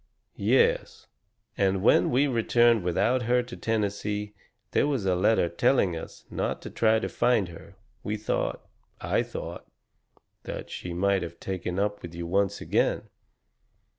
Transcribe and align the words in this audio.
"Yes, 0.35 1.05
and 1.55 1.83
when 1.83 2.09
we 2.09 2.25
returned 2.25 2.83
without 2.83 3.21
her 3.29 3.43
to 3.43 3.55
Tennessee 3.55 4.33
there 4.71 4.87
was 4.87 5.05
a 5.05 5.13
letter 5.13 5.47
telling 5.47 5.95
us 5.95 6.25
not 6.31 6.59
to 6.63 6.71
try 6.71 6.97
to 6.97 7.07
find 7.07 7.49
her. 7.49 7.75
We 8.01 8.17
thought 8.17 8.67
I 8.99 9.21
thought 9.21 9.67
that 10.41 10.71
she 10.71 10.91
might 10.95 11.21
have 11.21 11.39
taken 11.39 11.77
up 11.77 12.01
with 12.01 12.15
you 12.15 12.25
once 12.25 12.61
again." 12.61 13.09